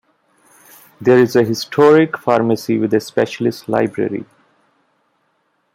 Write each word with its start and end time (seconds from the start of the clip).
There 0.99 1.19
is 1.19 1.35
a 1.35 1.43
historic 1.43 2.17
pharmacy 2.17 2.79
with 2.79 2.91
a 2.95 2.99
specialist 2.99 3.69
library. 3.69 4.25